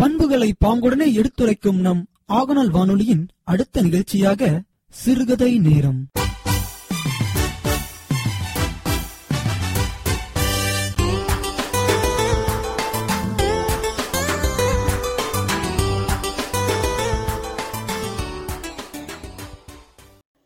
பண்புகளை 0.00 0.54
பாங்குடனே 0.64 1.12
எடுத்துரைக்கும் 1.12 1.80
நம் 1.80 2.06
ஆகநாள் 2.32 2.70
வானொலியின் 2.70 3.28
அடுத்த 3.44 3.82
நிகழ்ச்சியாக 3.82 4.62
சிறுகதை 4.88 5.58
நேரம். 5.58 6.06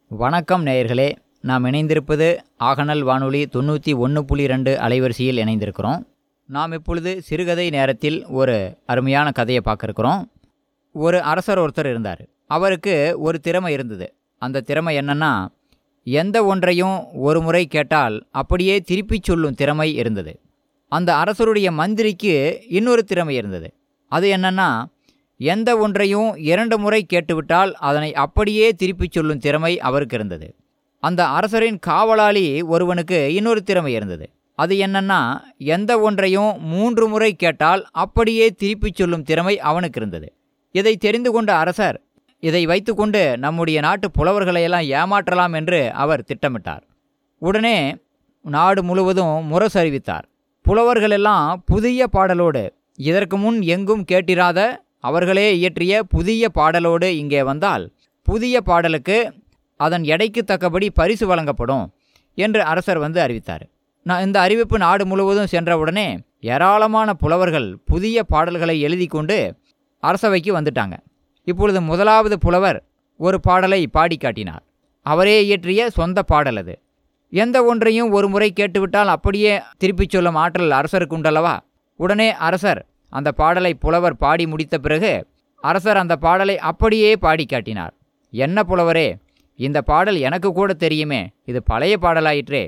வணக்கம் 0.08 0.66
நேயர்களே. 0.66 1.16
நாம் 1.40 1.64
இணைந்திருப்பது 1.64 2.38
ஆகநல் 2.58 3.00
வானொலி 3.00 3.44
தொண்ணூற்றி 3.44 3.96
ஒன்று 3.96 4.24
புள்ளி 4.24 4.46
ரெண்டு 4.46 4.76
அலைவரிசையில் 4.80 5.38
இணைந்திருக்கிறோம். 5.38 6.13
நாம் 6.46 6.72
இப்பொழுது 6.72 7.22
சிறுகதை 7.22 7.70
நேரத்தில் 7.70 8.26
ஒரு 8.26 8.78
அருமையான 8.86 9.30
கதையை 9.30 9.62
பார்க்க 9.62 9.84
இருக்கிறோம் 9.84 10.30
ஒரு 10.92 11.22
அரசர் 11.22 11.58
ஒருத்தர் 11.58 11.90
இருந்தார். 11.90 12.26
அவருக்கு 12.46 13.16
ஒரு 13.18 13.40
திறமை 13.40 13.72
இருந்தது. 13.72 14.14
அந்த 14.38 14.60
திறமை 14.60 14.98
என்னன்னா 14.98 15.48
எந்த 16.04 16.44
ஒன்றையும் 16.44 17.14
ஒரு 17.14 17.42
முறை 17.42 17.66
கேட்டால் 17.66 18.26
அப்படியே 18.30 18.80
திருப்பிச் 18.80 19.22
சொல்லும் 19.22 19.54
திறமை 19.54 19.94
இருந்தது. 19.94 20.40
அந்த 20.88 21.16
அரசருடைய 21.16 21.70
மந்திரிக்கு 21.72 22.62
இன்னொரு 22.68 23.04
திறமை 23.04 23.36
இருந்தது. 23.36 23.74
அது 24.08 24.36
என்னன்னா 24.36 24.84
எந்த 25.36 25.78
ஒன்றையும் 25.78 26.36
இரண்டு 26.36 26.78
முறை 26.78 27.04
கேட்டுவிட்டால் 27.04 27.74
அதனை 27.74 28.14
அப்படியே 28.14 28.72
திருப்பிச் 28.72 29.10
சொல்லும் 29.10 29.38
திறமை 29.38 29.80
அவருக்கு 29.80 30.16
இருந்தது. 30.16 30.54
அந்த 31.00 31.26
அரசரின் 31.26 31.78
காவலாளி 31.78 32.62
ஒருவனுக்கு 32.62 33.34
இன்னொரு 33.34 33.62
திறமை 33.62 33.92
இருந்தது. 33.92 34.30
அது 34.58 34.74
என்னன்னா 34.86 35.20
எந்த 35.74 35.92
ஒன்றையும் 36.00 36.52
மூன்று 36.62 37.04
முறை 37.08 37.30
கேட்டால் 37.34 37.82
அப்படியே 38.02 38.46
திருப்பிச் 38.50 38.98
சொல்லும் 38.98 39.22
திறமை 39.22 39.54
அவனுக்கு 39.70 39.98
இருந்தது. 40.00 40.28
இதை 40.74 40.96
தெரிந்து 40.96 41.30
கொண்ட 41.32 41.50
அரசர் 41.56 41.98
இதை 42.42 42.62
வைத்துக்கொண்டு 42.66 43.22
நம்முடைய 43.38 43.78
நாட்டு 43.80 44.06
புலவர்களையெல்லாம் 44.18 44.86
ஏமாற்றலாம் 44.98 45.54
என்று 45.54 45.80
அவர் 45.92 46.26
திட்டமிட்டார். 46.30 46.84
உடனே 47.42 47.76
நாடு 48.44 48.80
முழுவதும் 48.82 49.44
முரசு 49.44 49.78
அறிவித்தார் 49.78 50.26
புலவர்களெல்லாம் 50.66 51.48
புதிய 51.64 52.06
பாடலோடு 52.12 52.64
இதற்கு 52.98 53.36
முன் 53.36 53.58
எங்கும் 53.74 54.04
கேட்டிராத 54.12 54.60
அவர்களே 55.00 55.46
இயற்றிய 55.58 56.02
புதிய 56.14 56.48
பாடலோடு 56.54 57.08
இங்கே 57.22 57.42
வந்தால் 57.42 57.84
புதிய 58.26 58.60
பாடலுக்கு 58.60 59.18
அதன் 59.80 60.04
எடைக்கு 60.04 60.42
தக்கபடி 60.44 60.86
பரிசு 60.90 61.26
வழங்கப்படும் 61.26 61.86
என்று 62.38 62.62
அரசர் 62.62 62.98
வந்து 62.98 63.20
அறிவித்தார். 63.20 63.64
நான் 64.04 64.22
இந்த 64.22 64.40
அறிவிப்பு 64.40 64.78
நாடு 64.78 65.06
முழுவதும் 65.06 65.46
சென்றவுடனே 65.52 66.18
ஏராளமான 66.40 67.14
புலவர்கள் 67.14 67.78
புதிய 67.84 68.22
பாடல்களை 68.22 68.80
எழுதி 68.80 69.06
கொண்டு 69.06 69.56
அரசவைக்கு 70.00 70.60
வந்துட்டாங்க. 70.60 70.96
இப்பொழுது 71.44 71.80
முதலாவது 71.80 72.38
புலவர் 72.38 72.82
ஒரு 73.18 73.40
பாடலை 73.40 73.86
பாடி 73.86 74.16
காட்டினார். 74.16 74.62
அவரே 75.02 75.44
இயற்றிய 75.44 75.90
சொந்த 75.90 76.22
பாடல் 76.22 76.56
அது. 76.56 76.82
எந்த 77.30 77.64
ஒன்றையும் 77.64 78.10
ஒரு 78.10 78.28
முறை 78.28 78.52
கேட்டுவிட்டால் 78.52 79.08
அப்படியே 79.08 79.60
திருப்பிச் 79.78 80.10
சொல்லும் 80.10 80.34
ஆற்றல் 80.34 80.70
அரசருக்கு 80.70 81.16
உண்டல்லவா? 81.16 81.60
உடனே 81.96 82.32
அரசர் 82.32 82.86
அந்த 83.10 83.32
பாடலை 83.32 83.74
புலவர் 83.74 84.16
பாடி 84.16 84.46
முடித்த 84.46 84.78
பிறகு 84.78 85.26
அரசர் 85.60 85.96
அந்த 85.96 86.16
பாடலை 86.16 86.58
அப்படியே 86.58 87.16
பாடி 87.16 87.46
காட்டினார். 87.46 87.94
என்ன 88.30 88.62
புலவரே 88.62 89.16
இந்த 89.56 89.82
பாடல் 89.82 90.16
எனக்கு 90.16 90.52
கூட 90.52 90.72
தெரியுமே. 90.72 91.30
இது 91.44 91.62
பழைய 91.62 91.96
பாடலாயிற்றே. 92.02 92.64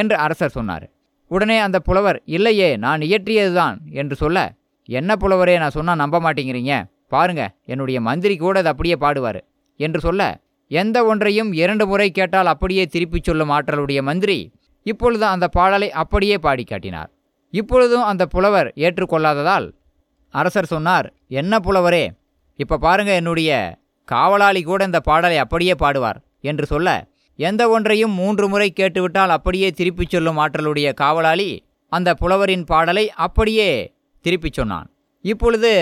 என்று 0.00 0.16
அரசர் 0.24 0.54
சொன்னார். 0.56 0.86
உடனே 1.30 1.56
அந்த 1.66 1.78
புலவர் 1.86 2.18
இல்லையே 2.36 2.68
நான் 2.84 3.04
இயற்றியதுதான் 3.08 3.76
என்று 4.00 4.16
சொல்ல 4.22 4.38
என்ன 4.88 5.10
புலவரே 5.22 5.54
நான் 5.62 5.76
சொன்னால் 5.76 6.00
நம்ப 6.02 6.16
மாட்டேங்கிறீங்க. 6.24 6.74
பாருங்க 7.14 7.42
என்னுடைய 7.72 7.98
மந்திரி 8.08 8.34
கூட 8.36 8.56
அது 8.62 8.70
அப்படியே 8.72 8.96
பாடுவார் 9.04 9.40
என்று 9.80 10.00
சொல்ல 10.06 10.22
எந்த 10.70 10.98
ஒன்றையும் 11.04 11.50
இரண்டு 11.62 11.84
முறை 11.86 12.08
கேட்டால் 12.10 12.52
அப்படியே 12.52 12.84
திருப்பிச் 12.92 13.26
சொல்லும் 13.28 13.52
ஆற்றலுடைய 13.56 14.00
மந்திரி. 14.08 14.38
இப்பொழுது 14.86 15.24
அந்த 15.34 15.46
பாடலை 15.56 15.88
அப்படியே 16.02 16.36
பாடி 16.46 16.64
காட்டினார். 16.64 17.10
இப்பொழுதும் 17.54 18.06
அந்த 18.10 18.24
புலவர் 18.32 18.68
ஏற்றுக்கொள்ளாததால் 18.84 19.66
அரசர் 20.34 20.72
சொன்னார் 20.74 21.06
என்ன 21.40 21.58
புலவரே 21.58 22.04
இப்போ 22.58 22.76
பாருங்க 22.76 23.12
என்னுடைய 23.20 23.50
காவலாளி 24.08 24.60
கூட 24.62 24.80
இந்த 24.84 25.00
பாடலை 25.08 25.38
அப்படியே 25.44 25.74
பாடுவார் 25.82 26.18
என்று 26.50 26.66
சொல்ல 26.72 26.88
எந்த 27.38 27.68
ஒன்றையும் 27.68 28.14
மூன்று 28.14 28.48
முறை 28.48 28.70
கேட்டுவிட்டால் 28.70 29.30
அப்படியே 29.30 29.70
திருப்பிச் 29.70 30.10
சொல்லும் 30.10 30.38
ஆற்றலுடைய 30.38 30.94
காவலாளி 30.94 31.50
அந்த 31.92 32.14
புலவரின் 32.14 32.64
பாடலை 32.64 33.10
அப்படியே 33.10 33.70
திருப்பிச் 34.24 34.52
சொன்னான். 34.52 34.88
இப்பொழுது 35.24 35.72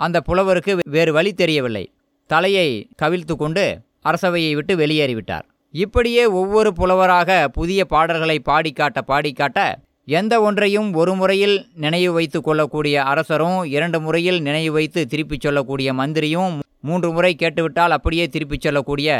அந்த 0.00 0.20
புலவருக்கு 0.20 0.78
வேறு 0.86 1.12
வழி 1.12 1.32
தெரியவில்லை. 1.32 1.84
தலையை 2.30 2.68
கவிழ்த்து 3.02 3.36
கொண்டு 3.36 3.64
அரசவையை 4.04 4.54
விட்டு 4.54 4.76
வெளியேறிவிட்டார். 4.76 5.46
இப்படியே 5.74 6.24
ஒவ்வொரு 6.40 6.72
புலவராக 6.72 7.48
புதிய 7.48 7.84
பாடல்களை 7.84 8.38
பாடிக்காட்ட 8.48 8.98
பாடிக்காட்ட 9.08 9.60
எந்த 10.08 10.34
ஒன்றையும் 10.40 10.88
ஒரு 10.94 11.14
முறையில் 11.14 11.56
நினைவு 11.74 12.12
வைத்து 12.12 12.40
கொள்ளக்கூடிய 12.40 13.02
அரசரும் 13.02 13.64
இரண்டு 13.64 14.00
முறையில் 14.00 14.40
நினைவு 14.42 14.72
வைத்து 14.72 15.06
திருப்பிச் 15.06 15.40
சொல்லக்கூடிய 15.40 15.92
மந்திரியும் 15.94 16.54
மூன்று 16.80 17.12
முறை 17.12 17.34
கேட்டுவிட்டால் 17.34 17.90
அப்படியே 17.90 18.26
திருப்பிச் 18.26 18.60
சொல்லக்கூடிய 18.60 19.10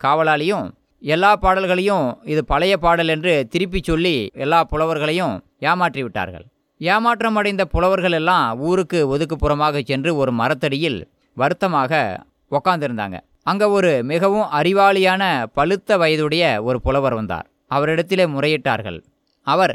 காவலாளியும் 0.00 0.66
எல்லா 1.02 1.36
பாடல்களையும் 1.36 2.18
இது 2.24 2.44
பழைய 2.44 2.76
பாடல் 2.76 3.08
என்று 3.08 3.46
திருப்பிச் 3.48 3.84
சொல்லி 3.84 4.30
எல்லா 4.32 4.64
புலவர்களையும் 4.64 5.34
ஏமாற்றி 5.58 6.02
விட்டார்கள் 6.02 6.46
ஏமாற்றம் 6.78 7.36
அடைந்த 7.36 7.64
புலவர்கள் 7.64 8.12
எல்லாம் 8.12 8.58
ஊருக்கு 8.58 9.16
ஒதுக்குப்புறமாக 9.16 9.82
சென்று 9.84 10.16
ஒரு 10.16 10.32
மரத்தடியில் 10.32 11.08
வருத்தமாக 11.36 12.22
உக்காந்திருந்தாங்க. 12.50 13.18
அங்கே 13.42 13.64
ஒரு 13.64 14.02
மிகவும் 14.04 14.48
அறிவாளியான 14.60 15.46
பழுத்த 15.52 15.96
வயதுடைய 15.96 16.62
ஒரு 16.62 16.80
புலவர் 16.80 17.14
வந்தார். 17.14 17.46
அவரிடத்திலே 17.70 18.26
முறையிட்டார்கள். 18.34 18.98
அவர் 19.42 19.74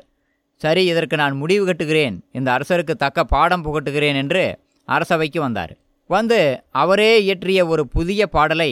சரி 0.55 0.85
இதற்கு 0.85 1.15
நான் 1.17 1.35
முடிவு 1.35 1.65
கட்டுகிறேன். 1.65 2.23
இந்த 2.31 2.49
அரசருக்கு 2.57 2.93
தக்க 3.03 3.23
பாடம் 3.23 3.65
புகட்டுகிறேன் 3.65 4.15
என்று 4.15 4.59
அரசவைக்கு 4.85 5.39
வந்தார். 5.41 5.73
வந்து 6.09 6.63
அவரே 6.71 7.11
இயற்றிய 7.23 7.67
ஒரு 7.67 7.87
புதிய 7.87 8.27
பாடலை 8.27 8.71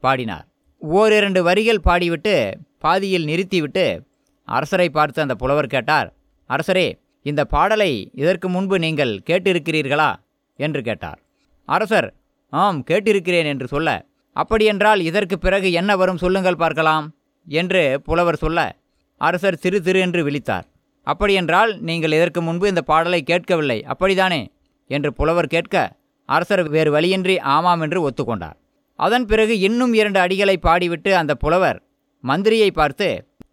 பாடினார். 0.00 0.46
ஓரிரண்டு 0.82 1.42
வரிகள் 1.42 1.80
பாடிவிட்டு 1.84 2.54
பாதியில் 2.78 3.24
நிறுத்திவிட்டு 3.24 4.06
அரசரை 4.44 4.88
பார்த்து 4.88 5.22
அந்த 5.22 5.34
புலவர் 5.34 5.66
கேட்டார் 5.66 6.08
அரசரே 6.50 6.98
இந்த 7.22 7.44
பாடலை 7.44 8.10
இதற்கு 8.14 8.48
முன்பு 8.48 8.78
நீங்கள் 8.78 9.22
கேட்டிருக்கிறீர்களா? 9.26 10.14
என்று 10.56 10.82
கேட்டார். 10.82 11.18
அரசர் 11.64 12.14
ஆம் 12.48 12.84
கேட்டிருக்கிறேன் 12.90 13.44
என்று 13.44 13.66
சொல்ல 13.66 14.06
அப்படியென்றால் 14.32 15.00
இதற்கு 15.00 15.38
பிறகு 15.38 15.72
என்ன 15.72 15.96
வரும் 15.96 16.16
சொல்லுங்கள் 16.16 16.56
பார்க்கலாம் 16.56 17.14
என்று 17.46 18.00
புலவர் 18.00 18.36
சொல்ல 18.36 18.76
அரசர் 19.20 19.58
திரு 19.58 19.82
திரு 19.82 20.00
என்று 20.00 20.30
விழித்தார். 20.30 20.66
அப்படியென்றால் 21.02 21.78
நீங்கள் 21.80 22.12
இதற்கு 22.12 22.42
முன்பு 22.42 22.68
இந்த 22.68 22.82
பாடலை 22.82 23.22
கேட்கவில்லை 23.22 23.84
அப்படிதானே? 23.88 24.46
என்று 24.86 25.12
புலவர் 25.14 25.46
கேட்க 25.46 25.92
அரசர் 26.26 26.68
வேறு 26.68 26.90
வழியின்றி 26.90 27.38
ஆமாம் 27.38 27.80
என்று 27.80 28.08
ஒத்துக்கொண்டார். 28.08 28.58
அதன் 29.04 29.26
பிறகு 29.30 29.54
இன்னும் 29.58 29.92
இரண்டு 29.92 30.18
அடிகளை 30.20 30.56
பாடிவிட்டு 30.66 31.10
அந்த 31.20 31.32
புலவர் 31.34 31.78
மந்திரியை 32.24 32.70
பார்த்து 32.70 33.08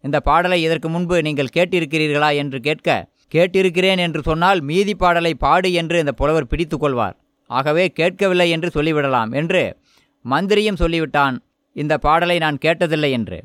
இந்த 0.06 0.20
பாடலை 0.20 0.58
இதற்கு 0.62 0.88
முன்பு 0.88 1.16
நீங்கள் 1.26 1.54
கேட்டிருக்கிறீர்களா? 1.56 2.30
என்று 2.36 2.58
கேட்க 2.60 2.88
கேட்டிருக்கிறேன் 3.34 4.00
என்று 4.06 4.20
சொன்னால் 4.22 4.60
மீதி 4.60 4.94
பாடலை 4.94 5.32
பாடு 5.34 5.68
என்று 5.72 5.96
இந்த 5.98 6.12
புலவர் 6.12 6.46
பிடித்து 6.46 6.76
கொள்வார் 6.78 7.16
ஆகவே 7.50 7.84
கேட்கவில்லை 7.98 8.48
என்று 8.54 8.68
சொல்லிவிடலாம் 8.74 9.30
என்று 9.40 9.62
மந்திரியும் 10.24 10.80
சொல்லிவிட்டான் 10.82 11.36
இந்த 11.76 11.94
பாடலை 11.98 12.36
நான் 12.38 12.62
கேட்டதில்லை 12.64 13.10
என்று. 13.10 13.38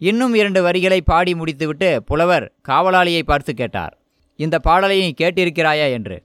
இன்னும் 0.00 0.34
இரண்டு 0.34 0.60
வரிகளை 0.62 1.00
பாடி 1.00 1.32
முடித்துவிட்டு 1.34 1.90
புலவர் 2.02 2.46
காவலாளியை 2.68 3.22
பார்த்து 3.22 3.52
கேட்டார் 3.54 3.94
இந்த 4.38 4.56
பாடலை 4.58 4.98
நீ 5.00 5.10
கேட்டிருக்கிறாயா? 5.20 5.88
என்று. 5.96 6.16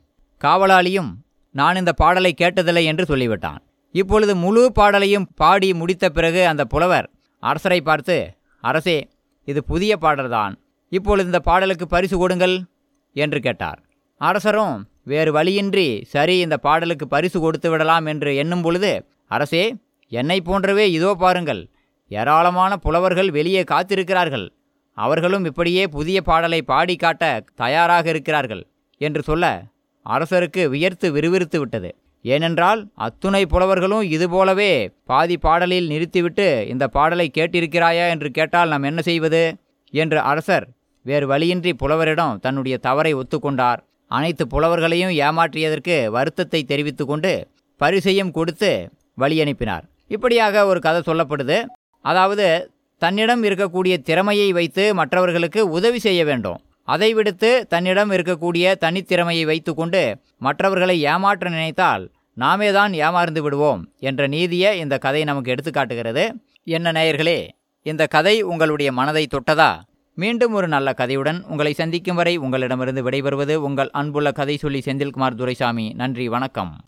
காவலாளியும் 0.42 1.12
நான் 1.56 1.76
இந்த 1.76 1.92
பாடலை 1.94 2.32
கேட்டதில்லை 2.42 2.84
என்று 2.84 3.06
சொல்லிவிட்டான். 3.06 3.62
இப்பொழுது 3.96 4.34
முழு 4.44 4.64
பாடலையும் 4.80 5.28
பாடி 5.42 5.70
முடித்த 5.74 6.06
பிறகு 6.18 6.42
அந்த 6.48 6.64
புலவர் 6.74 7.08
அரசரை 7.44 7.80
பார்த்து 7.82 8.18
அரசே 8.64 8.98
இது 9.48 9.60
புதிய 9.64 9.92
பாடல்தான். 9.98 10.54
இப்பொழுது 10.92 11.28
இந்த 11.32 11.40
பாடலுக்கு 11.50 11.86
பரிசு 11.88 12.16
கொடுங்கள் 12.18 12.56
என்று 13.16 13.40
கேட்டார். 13.46 13.80
அரசரும் 14.22 14.76
வேறு 15.12 15.32
வழியின்றி 15.38 15.88
சரி 16.14 16.36
இந்த 16.46 16.56
பாடலுக்கு 16.66 17.06
பரிசு 17.08 17.38
கொடுத்து 17.40 17.70
விடலாம் 17.70 18.06
என்று 18.06 18.32
எண்ணும் 18.42 18.64
பொழுது 18.66 18.92
அரசே 19.36 19.64
என்னை 20.12 20.38
போன்றவே 20.42 20.86
இதோ 20.98 21.12
பாருங்கள். 21.24 21.62
ஏராளமான 22.12 22.72
புலவர்கள் 22.86 23.30
வெளியே 23.38 23.64
காத்திருக்கிறார்கள். 23.72 24.46
அவர்களும் 24.98 25.46
இப்படியே 25.46 25.84
புதிய 25.96 26.18
பாடலை 26.22 26.60
பாடி 26.72 26.96
காட்ட 26.96 27.24
தயாராக 27.56 28.06
இருக்கிறார்கள் 28.10 28.64
என்று 29.02 29.22
சொல்ல 29.30 29.46
அரசருக்கு 30.06 30.64
வியர்த்து 30.74 31.08
விறுவிறுத்து 31.16 31.58
விட்டது. 31.60 31.90
ஏனென்றால் 32.34 32.80
அத்துணை 33.06 33.42
புலவர்களும் 33.46 34.06
இதுபோலவே 34.16 34.72
பாதி 35.10 35.36
பாடலில் 35.38 35.88
நிறுத்திவிட்டு 35.88 36.48
இந்த 36.68 36.86
பாடலை 36.96 37.28
கேட்டிருக்கிறாயா 37.38 38.06
என்று 38.14 38.30
கேட்டால் 38.38 38.72
நாம் 38.74 38.88
என்ன 38.90 39.02
செய்வது? 39.02 39.44
என்று 39.94 40.20
அரசர் 40.32 40.66
வேறு 41.06 41.26
வழியின்றி 41.28 41.72
புலவரிடம் 41.74 42.40
தன்னுடைய 42.46 42.76
தவறை 42.88 43.12
ஒத்துக்கொண்டார். 43.16 43.80
அனைத்து 44.12 44.44
புலவர்களையும் 44.48 45.14
ஏமாற்றியதற்கு 45.26 45.96
வருத்தத்தை 46.16 46.62
தெரிவித்து 46.64 47.06
கொண்டு 47.06 47.34
பரிசையும் 47.82 48.32
கொடுத்து 48.32 48.72
வழி 49.16 49.38
அனுப்பினார். 49.42 49.86
இப்படியாக 50.08 50.66
ஒரு 50.66 50.80
கதை 50.86 51.02
சொல்லப்படுது. 51.06 51.58
அதாவது 52.06 52.48
தன்னிடம் 53.02 53.44
இருக்கக்கூடிய 53.44 53.96
திறமையை 54.10 54.50
வைத்து 54.58 54.84
மற்றவர்களுக்கு 55.00 55.62
உதவி 55.78 56.00
செய்ய 56.00 56.22
வேண்டும். 56.26 56.60
அதை 56.88 57.10
விடுத்து 57.14 57.50
தன்னிடம் 57.70 58.12
இருக்கக்கூடிய 58.12 58.66
தனித்திறமையை 58.84 59.46
வைத்துக்கொண்டு 59.46 60.02
மற்றவர்களை 60.46 60.96
ஏமாற்ற 61.12 61.46
நினைத்தால் 61.50 62.04
நாமே 62.38 62.72
தான் 62.72 62.92
ஏமாந்து 62.92 63.40
விடுவோம் 63.40 63.88
என்ற 64.00 64.28
நீதியை 64.28 64.80
இந்த 64.80 64.98
கதை 64.98 65.24
நமக்கு 65.24 65.54
எடுத்துக்காட்டுகிறது 65.54 66.32
என்ன 66.64 66.92
நேயர்களே 66.92 67.48
இந்த 67.82 68.08
கதை 68.08 68.42
உங்களுடைய 68.42 68.92
மனதை 68.92 69.28
தொட்டதா? 69.28 69.82
மீண்டும் 70.14 70.54
ஒரு 70.54 70.68
நல்ல 70.68 70.94
கதையுடன் 70.98 71.44
உங்களை 71.48 71.74
சந்திக்கும் 71.74 72.16
வரை 72.16 72.38
உங்களிடமிருந்து 72.38 73.10
விடைபெறுவது 73.10 73.56
உங்கள் 73.56 73.90
அன்புள்ள 73.90 74.32
கதை 74.32 74.58
சொல்லி 74.58 74.80
செந்தில்குமார் 74.86 75.36
துரைசாமி. 75.36 75.94
நன்றி 75.94 76.28
வணக்கம். 76.28 76.86